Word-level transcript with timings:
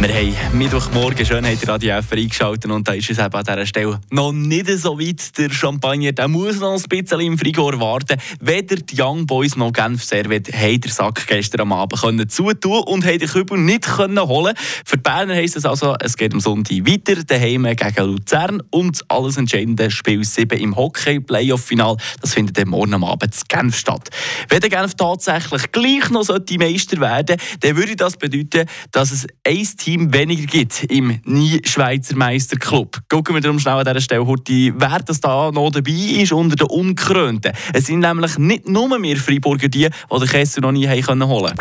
Wir 0.00 0.14
haben 0.14 0.58
Mittwochmorgen 0.58 1.26
schön 1.26 1.44
hat 1.44 1.66
Radio 1.66 1.96
F 1.96 2.12
eingeschaltet 2.12 2.70
und 2.70 2.86
da 2.86 2.92
ist 2.92 3.10
es 3.10 3.18
eben 3.18 3.34
an 3.34 3.42
dieser 3.42 3.66
Stelle 3.66 4.00
noch 4.10 4.30
nicht 4.30 4.68
so 4.78 4.96
weit. 4.96 5.36
Der 5.36 5.50
Champagner 5.50 6.12
der 6.12 6.28
muss 6.28 6.60
noch 6.60 6.76
ein 6.76 6.82
bisschen 6.88 7.18
im 7.18 7.36
Frigor 7.36 7.80
warten. 7.80 8.16
Weder 8.40 8.76
die 8.76 9.02
Young 9.02 9.26
Boys 9.26 9.56
noch 9.56 9.72
Genf 9.72 10.04
Servet 10.04 10.52
haben 10.52 10.80
den 10.80 10.92
Sack 10.92 11.26
gestern 11.26 11.62
am 11.62 11.72
Abend 11.72 12.00
können 12.00 12.28
zutun 12.28 12.84
und 12.84 13.04
haben 13.04 13.18
den 13.18 13.28
Kübel 13.28 13.58
nicht 13.58 13.86
können 13.86 14.20
holen 14.20 14.54
Für 14.84 14.98
die 14.98 15.02
Berner 15.02 15.34
heisst 15.34 15.56
es 15.56 15.64
also, 15.64 15.96
es 15.98 16.16
geht 16.16 16.32
am 16.32 16.38
Sonntag 16.38 16.76
weiter, 16.86 17.24
daheim 17.24 17.64
gegen 17.64 18.06
Luzern 18.06 18.62
und 18.70 19.02
alles 19.08 19.36
entscheidende 19.36 19.90
Spiel 19.90 20.22
7 20.22 20.60
im 20.60 20.76
Hockey-Playoff-Final. 20.76 21.96
Das 22.20 22.34
findet 22.34 22.56
dann 22.56 22.68
morgen 22.68 22.94
am 22.94 23.02
Abend 23.02 23.34
in 23.34 23.42
Genf 23.48 23.76
statt. 23.76 24.10
Wenn 24.48 24.60
der 24.60 24.70
Genf 24.70 24.94
tatsächlich 24.94 25.72
gleich 25.72 26.08
noch 26.10 26.28
Meister 26.28 27.00
werden 27.00 27.36
dann 27.58 27.76
würde 27.76 27.96
das 27.96 28.16
bedeuten, 28.16 28.68
dass 28.92 29.10
es 29.10 29.26
ein 29.44 29.66
Team 29.76 29.87
Team 29.88 30.12
weniger 30.12 30.44
gibt 30.44 30.84
im 30.90 31.18
Nie-Schweizer 31.24 32.14
Meisterclub. 32.14 32.98
Gucken 33.08 33.34
wir 33.34 33.40
darum 33.40 33.58
schnell 33.58 33.76
an 33.76 33.86
dieser 33.86 34.02
Stelle 34.02 34.26
heute, 34.26 34.52
wer 34.76 34.98
das 35.02 35.18
da 35.18 35.50
noch 35.50 35.70
dabei 35.70 35.92
ist 35.92 36.30
unter 36.30 36.56
den 36.56 36.66
Unkrönten. 36.66 37.52
Es 37.72 37.86
sind 37.86 38.00
nämlich 38.00 38.36
nicht 38.36 38.68
nur 38.68 39.02
wir 39.02 39.16
Freiburger 39.16 39.68
die, 39.68 39.88
die 39.88 40.18
den 40.18 40.28
Kessel 40.28 40.60
noch 40.60 40.72
nie 40.72 40.86
holen 40.86 41.18
konnten. 41.18 41.54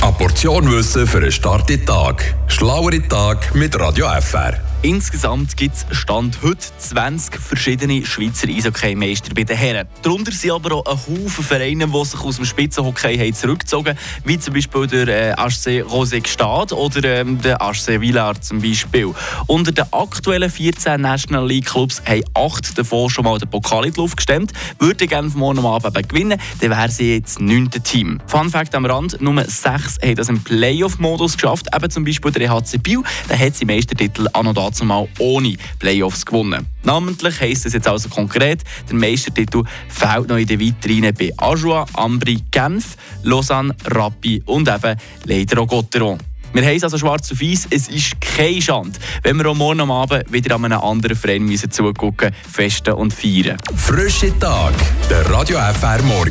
Eine 0.00 0.12
Portion 0.18 0.72
Wissen 0.72 1.06
für 1.06 1.18
einen 1.18 1.30
starken 1.30 1.86
Tag. 1.86 2.34
Schlauere 2.48 3.06
Tag 3.06 3.54
mit 3.54 3.78
Radio 3.78 4.08
FR. 4.20 4.71
Insgesamt 4.84 5.56
gibt 5.56 5.76
es 5.76 5.86
Stand 5.96 6.42
heute 6.42 6.58
20 6.76 7.36
verschiedene 7.36 8.04
Schweizer 8.04 8.48
Eishockey-Meister 8.48 9.32
bei 9.32 9.44
den 9.44 9.56
Herren. 9.56 9.86
Darunter 10.02 10.32
sind 10.32 10.50
aber 10.50 10.74
auch 10.74 10.86
ein 10.86 10.98
Haufen 10.98 11.44
Vereine, 11.44 11.86
die 11.86 12.04
sich 12.04 12.20
aus 12.20 12.34
dem 12.34 12.44
Spitzenhockey 12.44 13.16
haben 13.16 13.32
zurückgezogen 13.32 13.90
haben, 13.90 13.98
wie 14.24 14.40
zum 14.40 14.54
Beispiel 14.54 14.88
der 14.88 15.06
äh, 15.06 15.34
HC 15.36 15.84
Rosé 15.84 16.20
Gstaad 16.20 16.72
oder 16.72 17.20
ähm, 17.20 17.40
der 17.40 17.58
HC 17.58 18.00
Villard 18.00 18.44
zum 18.44 18.60
Beispiel. 18.60 19.14
Unter 19.46 19.70
den 19.70 19.84
aktuellen 19.92 20.50
14 20.50 21.00
National 21.00 21.46
League 21.46 21.66
Clubs 21.66 22.02
haben 22.04 22.24
acht 22.34 22.76
davon 22.76 23.08
schon 23.08 23.24
mal 23.24 23.38
den 23.38 23.48
Pokal 23.48 23.86
in 23.86 23.92
die 23.92 24.00
Luft 24.00 24.16
gestemmt. 24.16 24.52
Würde 24.80 25.06
Genf 25.06 25.36
morgen 25.36 25.64
Abend 25.64 26.08
gewinnen, 26.08 26.40
dann 26.60 26.70
wäre 26.70 26.90
sie 26.90 27.14
jetzt 27.14 27.36
das 27.36 27.40
neunte 27.40 27.80
Team. 27.80 28.20
Fun 28.26 28.50
Fact 28.50 28.74
am 28.74 28.84
Rand, 28.84 29.20
nur 29.20 29.44
sechs 29.44 30.00
haben 30.02 30.16
das 30.16 30.28
im 30.28 30.42
Playoff-Modus 30.42 31.34
geschafft. 31.34 31.68
Eben 31.72 31.88
zum 31.88 32.04
Beispiel 32.04 32.32
der 32.32 32.50
EHC 32.50 32.82
Biel, 32.82 33.02
der 33.28 33.38
hat 33.38 33.54
seinen 33.54 33.68
Meistertitel 33.68 34.26
an 34.32 34.48
und 34.48 34.58
dazumal 34.72 35.08
ohne 35.18 35.56
Playoffs 35.78 36.24
gewonnen. 36.24 36.66
Namentlich 36.82 37.40
heisst 37.40 37.66
es 37.66 37.74
jetzt 37.74 37.86
also 37.86 38.08
konkret, 38.08 38.62
der 38.88 38.96
Meistertitel 38.96 39.62
fällt 39.88 40.28
noch 40.28 40.36
in 40.36 40.46
den 40.46 40.58
Vitrine 40.58 41.12
bei 41.12 41.30
Ajoie, 41.36 41.84
Ambri, 41.94 42.42
Genf, 42.50 42.96
Lausanne, 43.22 43.74
Rappi 43.84 44.42
und 44.46 44.68
eben 44.68 44.96
leider 45.24 45.60
auch 45.60 45.68
Gotteron. 45.68 46.18
Wir 46.54 46.64
es 46.64 46.84
also 46.84 46.98
schwarz 46.98 47.32
auf 47.32 47.40
weiß, 47.40 47.68
es 47.70 47.88
ist 47.88 48.20
keine 48.20 48.60
Schande, 48.60 48.98
wenn 49.22 49.36
wir 49.38 49.46
am 49.46 49.58
morgen 49.58 49.80
am 49.80 49.90
Abend 49.90 50.30
wieder 50.30 50.54
an 50.56 50.66
einem 50.66 50.80
anderen 50.80 51.16
Verein 51.16 51.44
müssen 51.44 51.70
zugucken, 51.70 52.34
festen 52.50 52.92
und 52.92 53.14
feiern. 53.14 53.56
Frische 53.74 54.38
Tag, 54.38 54.74
der 55.08 55.30
Radio 55.30 55.56
FR 55.56 56.02
Morgen. 56.02 56.20